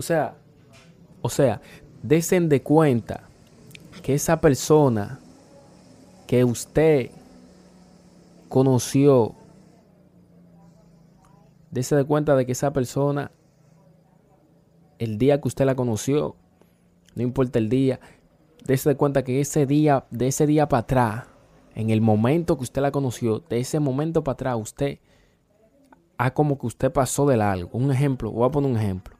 [0.00, 0.34] O sea,
[1.20, 1.60] o sea,
[2.02, 3.24] desen de cuenta
[4.02, 5.20] que esa persona
[6.26, 7.10] que usted
[8.48, 9.34] conoció,
[11.70, 13.30] dese de cuenta de que esa persona,
[14.98, 16.34] el día que usted la conoció,
[17.14, 18.00] no importa el día,
[18.64, 21.26] dese de cuenta que ese día, de ese día para atrás,
[21.74, 24.98] en el momento que usted la conoció, de ese momento para atrás, usted,
[26.16, 27.68] ha como que usted pasó de algo.
[27.74, 29.19] Un ejemplo, voy a poner un ejemplo.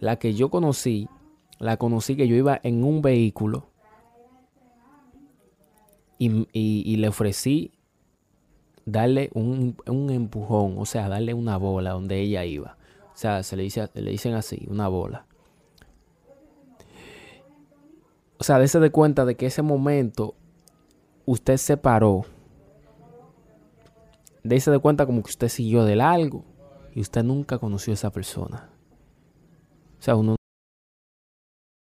[0.00, 1.08] La que yo conocí,
[1.58, 3.68] la conocí que yo iba en un vehículo
[6.18, 7.72] y, y- le ofrecí
[8.84, 12.76] darle un, un empujón, o sea, darle una bola donde ella iba.
[13.14, 15.26] O sea, se le, dice, le dicen así, una bola.
[18.38, 20.34] O sea, dése de cuenta de que ese momento
[21.26, 22.24] usted se paró.
[24.42, 26.44] Dése de cuenta como que usted siguió de largo
[26.94, 28.70] y usted nunca conoció a esa persona.
[30.00, 30.14] O sea,